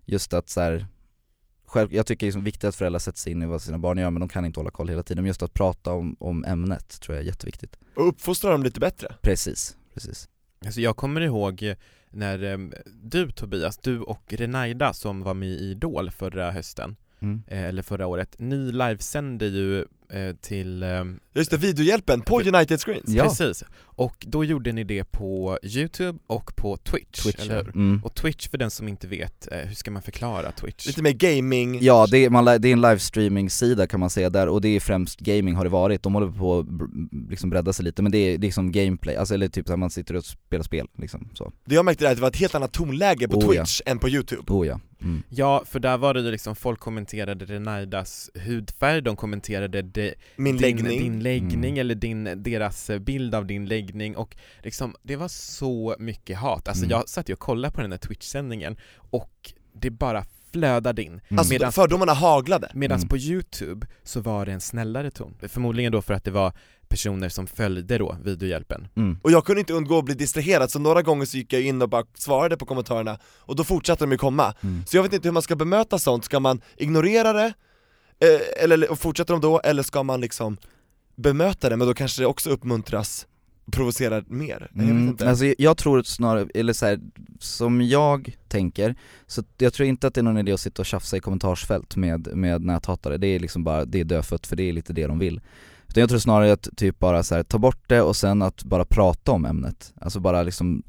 [0.04, 0.86] Just att så här,
[1.72, 3.78] själv, jag tycker det är liksom viktigt att föräldrar sätter sig in i vad sina
[3.78, 5.22] barn gör men de kan inte hålla koll hela tiden.
[5.22, 7.76] Men just att prata om, om ämnet tror jag är jätteviktigt.
[7.96, 9.14] Och uppfostra dem lite bättre.
[9.22, 10.28] Precis, precis.
[10.64, 11.74] Alltså jag kommer ihåg
[12.10, 12.58] när eh,
[13.02, 17.42] du Tobias, du och Renaida som var med i Idol förra hösten, Mm.
[17.46, 19.80] eh, eller förra året, ni livesände ju
[20.12, 21.04] eh, till eh,
[21.34, 23.08] Just det, videohjälpen på United Screens.
[23.08, 23.24] Ja.
[23.24, 23.64] Precis,
[24.02, 27.68] och då gjorde ni det på Youtube och på Twitch, Twitch eller hur?
[27.76, 28.00] Mm.
[28.04, 30.86] Och Twitch för den som inte vet, eh, hur ska man förklara Twitch?
[30.86, 31.78] Lite mer gaming.
[31.82, 34.80] Ja det är, man, det är en livestreaming-sida kan man säga där och det är
[34.80, 36.66] främst gaming har det varit, de håller på att
[37.30, 39.76] liksom bredda sig lite men det är, det är som gameplay, alltså eller typ här,
[39.76, 41.52] man sitter och spelar spel liksom så.
[41.64, 43.62] Det jag märkte är att det var ett helt annat tonläge på Oh, ja.
[43.64, 44.52] Twitch än på Youtube.
[44.52, 44.80] Oh ja.
[45.02, 45.22] Mm.
[45.28, 50.56] Ja, för där var det ju liksom, folk kommenterade Renaidas hudfärg, de kommenterade de, Min
[50.56, 50.98] din, läggning.
[50.98, 51.78] din läggning Mm.
[51.80, 56.68] eller din, deras bild av din läggning och liksom, det var så mycket hat.
[56.68, 56.90] Alltså Mm.
[56.98, 61.12] jag satt ju och kollade på den här Twitch-sändningen och det bara flödade in.
[61.28, 61.38] Mm.
[61.38, 62.70] Alltså Medan- fördomarna haglade.
[62.74, 63.08] Medan Mm.
[63.08, 65.34] på youtube så var det en snällare ton.
[65.48, 66.52] Förmodligen då för att det var
[66.88, 68.88] personer som följde då videohjälpen.
[68.96, 69.18] Mm.
[69.22, 71.82] Och jag kunde inte undgå att bli distraherad, så några gånger så gick jag in
[71.82, 74.54] och bara svarade på kommentarerna, och då fortsatte de ju komma.
[74.60, 74.86] Mm.
[74.86, 77.52] Så jag vet inte hur man ska bemöta sånt, ska man ignorera det,
[78.20, 80.56] eh, eller fortsätter de då, eller ska man liksom
[81.16, 83.26] bemöta det, men då kanske det också uppmuntras,
[83.70, 84.70] provocerar mer?
[84.74, 85.28] Jag vet Mm, inte.
[85.28, 87.00] alltså jag tror snarare, eller så här,
[87.38, 88.94] som jag tänker,
[89.26, 91.96] så jag tror inte att det är någon idé att sitta och tjafsa i kommentarsfält
[91.96, 95.06] med, med näthatare, det är liksom bara, det är dödfött för det är lite det
[95.06, 95.40] de vill.
[95.88, 98.64] Utan jag tror snarare att typ bara så här, ta bort det och sen att
[98.64, 100.82] bara prata om ämnet, alltså bara liksom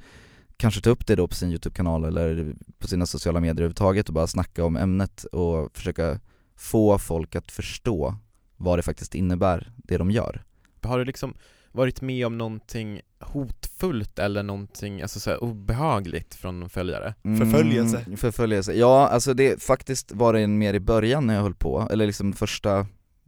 [0.58, 4.14] kanske ta upp det då på sin YouTube-kanal eller på sina sociala medier överhuvudtaget och
[4.14, 6.20] bara snacka om ämnet och försöka
[6.56, 8.16] få folk att förstå
[8.58, 10.44] vad det faktiskt innebär, det de gör.
[10.82, 11.34] Har du liksom
[11.74, 17.14] varit med om någonting hotfullt eller någonting alltså så här, obehagligt från någon följare?
[17.24, 18.04] Förföljelse.
[18.06, 21.88] Mm, förföljelse, ja alltså det faktiskt var det mer i början när jag höll på,
[21.92, 22.70] eller liksom första,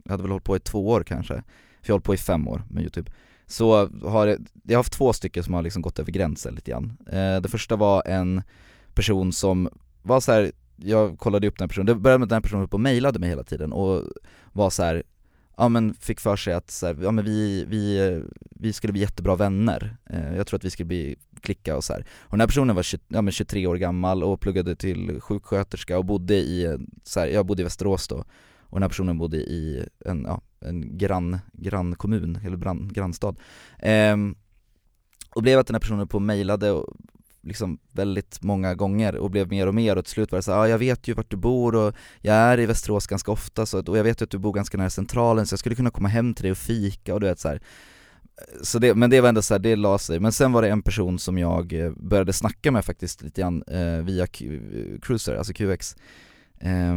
[0.04, 1.42] jag hade väl hållit på i två år kanske, för
[1.82, 3.10] jag har hållit på i fem år med youtube
[3.46, 6.70] Så har jag, jag har haft två stycken som har liksom gått över gränsen lite
[6.70, 8.42] grann eh, Det första var en
[8.94, 9.68] person som
[10.02, 12.40] var så här, jag kollade upp den här personen, det började med att den här
[12.40, 14.02] personen höll på och mejlade mig hela tiden och
[14.52, 15.02] var så här,
[15.56, 19.00] ja men fick för sig att så här, ja men vi, vi, vi skulle bli
[19.02, 22.06] jättebra vänner, eh, jag tror att vi skulle bli klicka och så här.
[22.20, 25.98] Och den här personen var 20, ja, men 23 år gammal och pluggade till sjuksköterska
[25.98, 28.24] och bodde i, så här, jag bodde i Västerås då.
[28.68, 33.36] Och den här personen bodde i en, ja, en grann, grannkommun, eller brann, grannstad.
[33.78, 34.34] Ehm,
[35.34, 36.96] Och blev att den här personen på och mejlade och
[37.46, 40.52] liksom väldigt många gånger och blev mer och mer och till slut var det så
[40.52, 43.66] här, ja jag vet ju vart du bor och jag är i Västerås ganska ofta
[43.66, 45.74] så, att- och jag vet ju att du bor ganska nära centralen så jag skulle
[45.74, 47.60] kunna komma hem till dig och fika och du vet så här.
[48.62, 50.20] Så det, men det var ändå så här, det la sig.
[50.20, 53.62] Men sen var det en person som jag eh, började snacka med faktiskt lite grann
[53.66, 55.96] eh, via Q, eh, Cruiser, alltså QX
[56.60, 56.96] eh,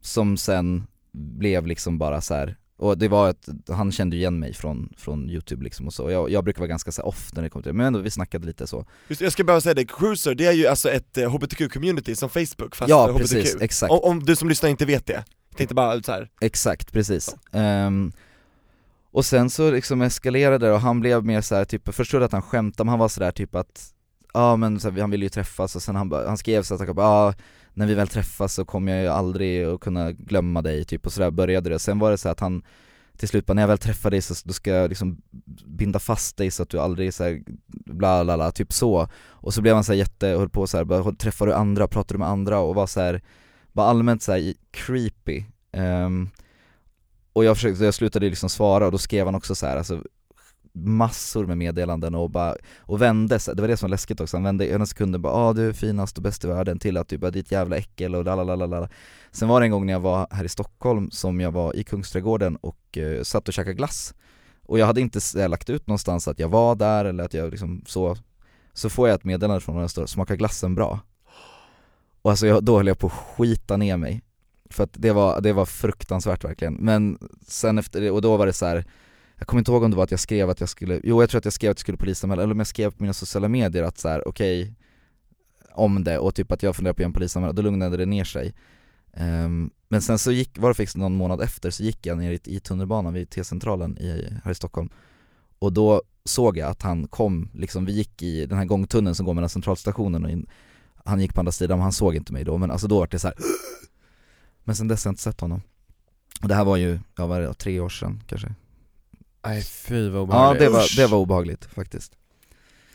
[0.00, 4.54] Som sen blev liksom bara så här och det var att han kände igen mig
[4.54, 7.50] från, från youtube liksom och så, jag, jag brukar vara ganska så off när det
[7.50, 9.84] kommer till det, men ändå vi snackade lite så Just, jag ska bara säga det,
[9.84, 13.62] Cruiser, det är ju alltså ett eh, hbtq-community som Facebook fast Ja för precis, hbtq.
[13.62, 15.24] exakt Om, om du som lyssnar inte vet det,
[15.56, 16.28] tänkte bara så här.
[16.40, 17.36] Exakt, precis.
[17.52, 18.12] Ehm,
[19.10, 22.26] och sen så liksom eskalerade det och han blev mer så här, typ, först trodde
[22.26, 23.94] att han skämtade men han var sådär typ att
[24.34, 26.80] Ja men så här, han ville ju träffas och sen han, han skrev så att
[26.80, 27.34] han bara, ja
[27.78, 31.12] när vi väl träffas så kommer jag ju aldrig att kunna glömma dig typ och
[31.12, 31.78] sådär började det.
[31.78, 32.62] Sen var det så att han
[33.16, 35.22] till slut bara, när jag väl träffar dig så då ska jag liksom
[35.66, 37.42] binda fast dig så att du aldrig så här,
[37.86, 39.08] bla bla bla, typ så.
[39.26, 41.88] Och så blev han så här jätte, höll på så här, bara, träffar du andra,
[41.88, 43.22] pratar du med andra och var så här,
[43.72, 45.44] var allmänt så här creepy.
[45.72, 46.30] Um,
[47.32, 50.02] och jag försökte, jag slutade liksom svara och då skrev han också så här, alltså
[50.78, 54.36] massor med meddelanden och bara, och vände sig, det var det som var läskigt också,
[54.36, 56.96] han vände i ena sekunden bara ah, du är finast och bäst i världen till
[56.96, 58.88] att du bara ditt jävla äckel och lalalala
[59.30, 61.84] Sen var det en gång när jag var här i Stockholm som jag var i
[61.84, 64.14] Kungsträdgården och eh, satt och käkade glass
[64.62, 67.50] Och jag hade inte eh, lagt ut någonstans att jag var där eller att jag
[67.50, 68.16] liksom så
[68.72, 71.00] Så får jag ett meddelande från honom som står smakar glassen bra?
[72.22, 74.22] Och alltså jag, då höll jag på att skita ner mig
[74.70, 78.46] För att det var, det var fruktansvärt verkligen, men sen efter det, och då var
[78.46, 78.84] det så här.
[79.38, 81.30] Jag kommer inte ihåg om det var att jag skrev att jag skulle, jo jag
[81.30, 83.48] tror att jag skrev att jag skulle polisanmäla, eller om jag skrev på mina sociala
[83.48, 84.74] medier att så här, okej
[85.72, 88.06] Om det och typ att jag funderar på att göra en polisanmälan, då lugnade det
[88.06, 88.54] ner sig.
[89.12, 92.32] Um, Men sen så gick, var det faktiskt någon månad efter så gick jag ner
[92.32, 94.90] i, i tunnelbanan vid T-centralen i, här i Stockholm.
[95.58, 99.26] Och då såg jag att han kom, liksom vi gick i den här gångtunneln som
[99.26, 100.46] går mellan centralstationen och in,
[101.04, 103.06] han gick på andra sidan men han såg inte mig då, men alltså då var
[103.06, 103.36] det så här.
[104.64, 105.62] Men sen dess har jag inte sett honom.
[106.42, 108.54] Och det här var ju, ja vad är det, tre år sedan kanske?
[109.48, 110.60] Nej fy vad Ja obehagligt.
[110.62, 112.12] det var, det var obehagligt faktiskt.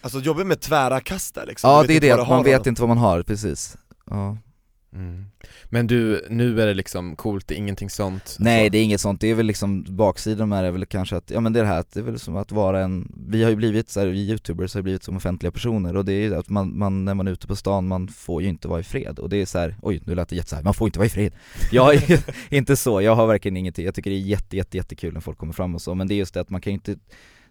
[0.01, 1.69] Alltså jobbigt med tvära kast där liksom.
[1.69, 3.77] Ja det är det, man vet inte vad man har, precis.
[4.09, 4.37] Ja
[4.95, 5.25] Mm.
[5.65, 8.35] Men du, nu är det liksom coolt, det är ingenting sånt?
[8.39, 11.15] Nej det är inget sånt, det är väl liksom baksidan med det är väl kanske
[11.15, 13.43] att, ja men det är det här det är väl som att vara en, vi
[13.43, 16.13] har ju blivit så här, vi youtubers har ju blivit som offentliga personer och det
[16.13, 18.67] är ju att man, man, när man är ute på stan, man får ju inte
[18.67, 20.63] vara i fred och det är så här, oj nu lät det jätte så här,
[20.63, 21.33] man får inte vara i fred
[21.71, 25.13] Jag är inte så, jag har verkligen ingenting, jag tycker det är jätte, jätte, jättekul
[25.13, 26.75] när folk kommer fram och så, men det är just det att man kan ju
[26.75, 26.95] inte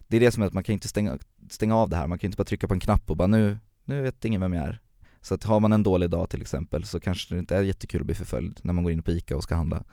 [0.07, 1.17] Det är det som är att man kan inte stänga,
[1.49, 3.27] stänga av det här, man kan ju inte bara trycka på en knapp och bara
[3.27, 4.82] nu, nu vet ingen vem jag är
[5.23, 7.99] så att har man en dålig dag till exempel så kanske det inte är jättekul
[8.01, 9.83] att bli förföljd när man går in på ICA och ska handla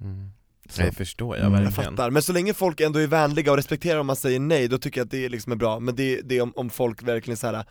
[0.00, 0.30] Mm.
[0.68, 0.82] så.
[0.82, 1.52] Nej förstår jag Mm.
[1.54, 4.40] Jag verkligen fattar, men så länge folk ändå är vänliga och respekterar om man säger
[4.40, 6.70] nej, då tycker jag att det liksom är bra, men det, det är om, om
[6.70, 7.64] folk verkligen så här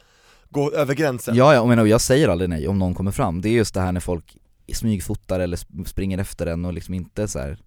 [0.50, 3.12] går över gränsen Ja, ja, och men och jag säger aldrig nej om någon kommer
[3.12, 4.38] fram, det är just det här när folk
[4.74, 7.60] smygfotar eller sp- springer efter en och liksom inte så här.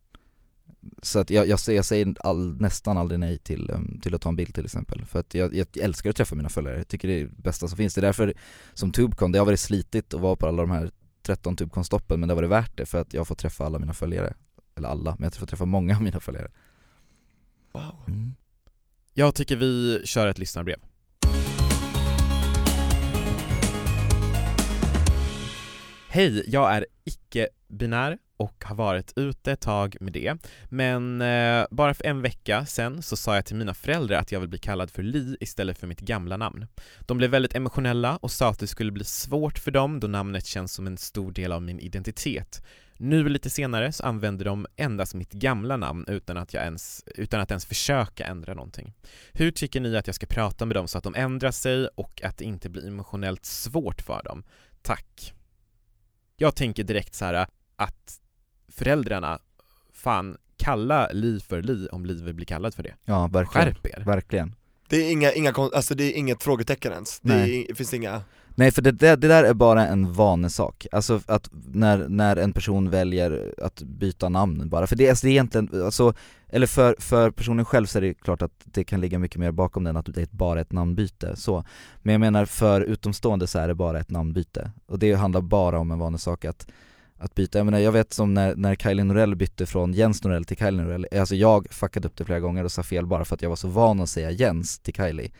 [1.02, 4.20] Så att jag, jag, säger, jag säger all, nästan aldrig nej till, um, till att
[4.20, 6.88] ta en bild till exempel, för att jag, jag älskar att träffa mina följare, jag
[6.88, 8.34] tycker det är det bästa som finns, det är därför
[8.74, 10.90] som Tubecon, det har varit slitigt att vara på alla de här
[11.22, 13.78] 13 Tubecon-stoppen men det har varit värt det för att jag har fått träffa alla
[13.78, 14.34] mina följare,
[14.76, 16.50] eller alla, men jag har fått träffa många av mina följare.
[17.72, 18.04] Wow.
[18.06, 18.34] mm.
[19.14, 20.78] Jag tycker vi kör ett lyssnarbrev.
[26.08, 31.94] Hej, jag är icke-binär och har varit ute ett tag med det, men eh, bara
[31.94, 34.90] för en vecka sen så sa jag till mina föräldrar att jag vill bli kallad
[34.90, 36.66] för Li istället för mitt gamla namn.
[37.00, 40.46] De blev väldigt emotionella och sa att det skulle bli svårt för dem då namnet
[40.46, 42.62] känns som en stor del av min identitet.
[42.98, 47.40] Nu lite senare så använder de endast mitt gamla namn utan att, jag ens, utan
[47.40, 48.94] att ens försöka ändra någonting.
[49.32, 52.22] Hur tycker ni att jag ska prata med dem så att de ändrar sig och
[52.24, 54.44] att det inte blir emotionellt svårt för dem?
[54.82, 55.34] Tack.
[56.36, 57.46] Jag tänker direkt så här
[57.76, 58.20] att
[58.76, 59.38] föräldrarna,
[59.92, 62.94] fan, kalla Li för Li om Li vill bli kallad för det.
[63.04, 64.02] Ja, verkligen, Skärp er.
[64.06, 64.54] verkligen.
[64.88, 68.22] Det är inga, inga, alltså det är inget frågetecken ens, det, är, det finns inga
[68.58, 72.52] Nej för det, det, det där är bara en vanesak, alltså att när, när en
[72.52, 76.14] person väljer att byta namn bara, för det, alltså det är egentligen, alltså,
[76.48, 79.50] eller för, för personen själv så är det klart att det kan ligga mycket mer
[79.52, 81.64] bakom den, att det är bara ett namnbyte, så.
[82.02, 85.78] Men jag menar för utomstående så är det bara ett namnbyte, och det handlar bara
[85.78, 86.66] om en vanesak att
[87.18, 90.44] att byta, jag menar jag vet som när, när Kylie Norell bytte från Jens Norell
[90.44, 93.34] till Kylie Norell, alltså jag fuckade upp det flera gånger och sa fel bara för
[93.34, 95.32] att jag var så van att säga Jens till Kylie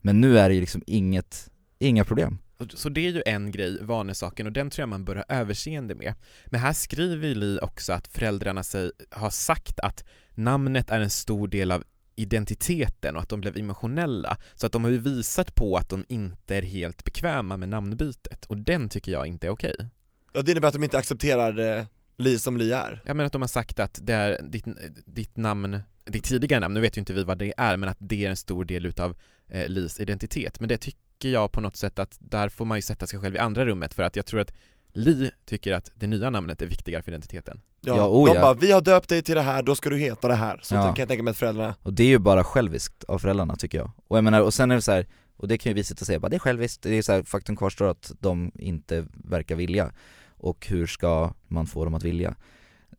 [0.00, 2.38] Men nu är det ju liksom inget, inga problem
[2.74, 5.94] Så det är ju en grej, vanesaken, och den tror jag man bör ha överseende
[5.94, 6.14] med.
[6.46, 11.10] Men här skriver ju Li också att föräldrarna sig, har sagt att namnet är en
[11.10, 11.84] stor del av
[12.16, 16.04] identiteten och att de blev emotionella, så att de har ju visat på att de
[16.08, 19.88] inte är helt bekväma med namnbytet, och den tycker jag inte är okej.
[20.32, 21.84] Ja det innebär att de inte accepterar eh,
[22.18, 24.64] Li som Li är Jag menar att de har sagt att det är ditt,
[25.06, 27.96] ditt namn, ditt tidigare namn, nu vet ju inte vi vad det är, men att
[28.00, 29.16] det är en stor del utav
[29.48, 30.60] eh, Lis identitet.
[30.60, 33.34] Men det tycker jag på något sätt att där får man ju sätta sig själv
[33.34, 34.52] i andra rummet för att jag tror att
[34.92, 37.60] Li tycker att det nya namnet är viktigare för identiteten.
[37.80, 38.40] Ja, Ja, oh de ja.
[38.40, 40.74] bara 'Vi har döpt dig till det här, då ska du heta det här' Så
[40.74, 40.82] Ja.
[40.82, 43.78] kan jag tänka mig att föräldrarna Och det är ju bara själviskt av föräldrarna tycker
[43.78, 43.90] jag.
[44.08, 45.06] Och jag menar, och sen är det så här,
[45.38, 47.12] och det kan ju vi sitta och säga bara det är själviskt, det är så
[47.12, 49.92] här, faktum kvarstår att de inte verkar vilja.
[50.28, 52.34] Och hur ska man få dem att vilja?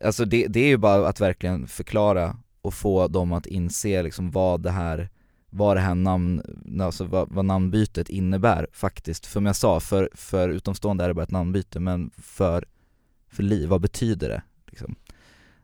[0.00, 4.30] Alltså det, det är ju bara att verkligen förklara och få dem att inse liksom
[4.30, 5.10] vad det här,
[5.50, 6.42] vad det här namn,
[6.80, 9.26] alltså vad, vad namnbytet innebär faktiskt.
[9.26, 12.64] För som jag sa, för, för utomstående är det bara ett namnbyte, men för,
[13.28, 14.42] för liv, vad betyder det?
[14.66, 14.94] Liksom?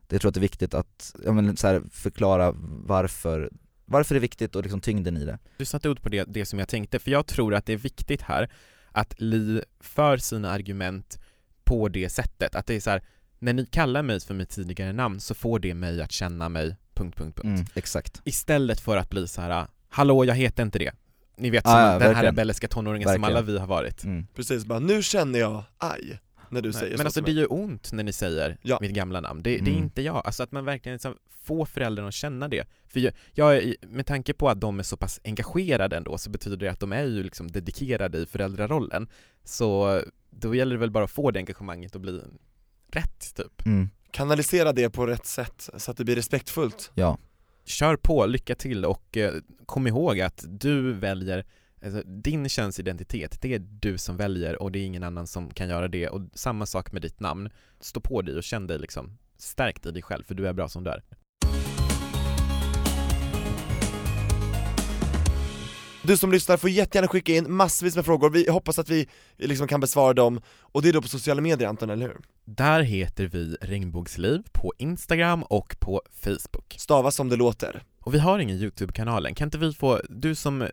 [0.06, 2.54] Det jag tror att det är viktigt att, ja men så här, förklara
[2.86, 3.50] varför,
[3.86, 5.38] varför det är viktigt och liksom tyngden i det.
[5.56, 7.76] Du satte ord på det, det som jag tänkte, för jag tror att det är
[7.76, 8.48] viktigt här
[8.92, 11.18] att Li för sina argument
[11.64, 13.02] på det sättet, att det är så här,
[13.38, 16.76] när ni kallar mig för mitt tidigare namn så får det mig att känna mig...
[16.94, 17.58] punkt, punkt, punkt.
[17.60, 18.20] Mm, exakt.
[18.24, 20.92] Istället för att bli så här, hallå jag heter inte det.
[21.38, 22.24] Ni vet, som Ah, ja, den här verkligen.
[22.24, 23.36] rebelliska tonåringen som Verkligen.
[23.36, 24.04] alla vi har varit.
[24.04, 24.26] Mm.
[24.34, 26.18] Precis bara 'Nu känner jag aj'
[26.56, 28.78] när du Nej, säger men så alltså till det gör ont när ni säger Ja.
[28.80, 29.82] mitt gamla namn, det, det är Mm.
[29.84, 32.64] inte jag, alltså att man verkligen liksom får föräldrarna att känna det.
[32.88, 36.30] För jag, jag, är- med tanke på att de är så pass engagerade ändå så
[36.30, 39.08] betyder det att de är ju liksom dedikerade i föräldrarollen.
[39.44, 42.20] Så då gäller det väl bara att få det engagemanget att bli
[42.92, 43.66] rätt typ.
[43.66, 43.88] Mm.
[44.10, 47.18] Kanalisera det på rätt sätt, så att det blir respektfullt Ja,
[47.64, 49.34] Kör på, lycka till och eh,
[49.66, 51.44] kom ihåg att du väljer
[51.86, 55.68] Alltså, din könsidentitet, det är du som väljer och det är ingen annan som kan
[55.68, 57.50] göra det och samma sak med ditt namn.
[57.80, 60.68] Stå på dig och känn dig liksom stärkt i dig själv för du är bra
[60.68, 61.02] som du är.
[66.02, 69.68] Du som lyssnar får jättegärna skicka in massvis med frågor, vi hoppas att vi liksom
[69.68, 72.16] kan besvara dem, och det är då på sociala medier Anton, eller hur?
[72.44, 76.76] Där heter vi Regnbågsliv på Instagram och på Facebook.
[76.78, 77.82] Stavas som det låter.
[78.00, 80.68] Och vi har ingen YouTube-kanal än, kan inte vi få, du som,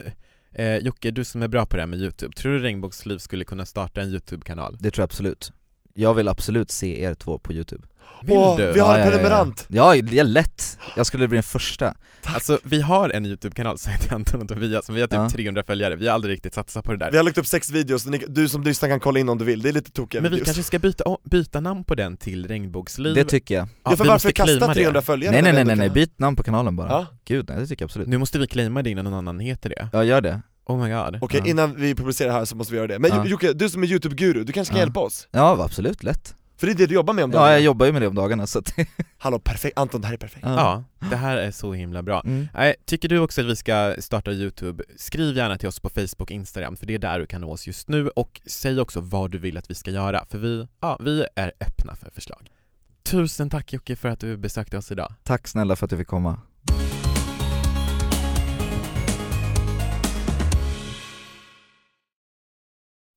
[0.53, 3.45] eh, Jocke, du som är bra på det här med YouTube, tror du Regnbågsliv skulle
[3.45, 4.77] kunna starta en YouTube-kanal?
[4.79, 5.51] Det tror jag absolut
[5.93, 7.83] jag vill absolut se er två på youtube.
[8.25, 8.71] Vill Åh, du?
[8.71, 9.65] vi har en ja, ja, prenumerant!
[9.69, 10.77] Ja, det är lätt!
[10.95, 11.93] Jag skulle bli den första.
[12.25, 15.29] Alltså vi har en YouTube-kanal som heter Anton och Tobias, vi har typ Ja.
[15.29, 17.11] 300 följare, vi har aldrig riktigt satsat på det där.
[17.11, 19.45] Vi har lagt upp sex videos, ni- du som lyssnar kan kolla in om du
[19.45, 20.45] vill, det är lite tokiga Men vi videos.
[20.47, 23.15] kanske ska byta, om- byta namn på den till Regnbågsliv.
[23.15, 23.63] Det tycker jag.
[23.65, 24.73] Ja, Ja för vi varför måste claima kasta det.
[24.73, 25.31] 300 följare?
[25.31, 26.89] Nej nej när vi nej ändå nej, kan- byt namn på kanalen bara.
[26.89, 27.05] Ja.
[27.25, 28.07] Gud nej, det tycker jag absolut.
[28.07, 29.89] Nu måste vi claima det innan någon annan heter det.
[29.93, 31.49] Ja gör det Oh my god Okej, Ja.
[31.49, 32.99] innan vi publicerar här så måste vi göra det.
[32.99, 33.25] Men Ja.
[33.25, 34.85] Jocke, du som är youtube-guru, du kanske kan Ja.
[34.85, 35.27] hjälpa oss?
[35.31, 37.53] Ja absolut, lätt För det är det du jobbar med om Ja dagarna.
[37.53, 38.73] jag jobbar ju med det om dagarna så att
[39.17, 42.47] Hallå, perfekt, Anton det här är perfekt Ja, det här är så himla bra mm.
[42.53, 46.21] Nej, tycker du också att vi ska starta Youtube, skriv gärna till oss på Facebook
[46.21, 48.99] och Instagram för det är där du kan nå oss just nu och säg också
[49.01, 52.49] vad du vill att vi ska göra för vi, ja, vi är öppna för förslag
[53.03, 56.07] Tusen tack Jocke för att du besökte oss idag Tack snälla för att du fick
[56.07, 56.39] komma